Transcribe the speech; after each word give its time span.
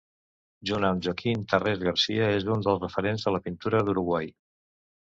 Junt 0.69 0.87
amb 0.87 1.03
Joaquim 1.07 1.43
Torres-Garcia, 1.53 2.33
és 2.39 2.49
un 2.57 2.67
dels 2.71 2.83
referents 2.89 3.29
de 3.31 3.39
la 3.39 3.45
pintura 3.47 3.85
d'Uruguai. 3.89 4.35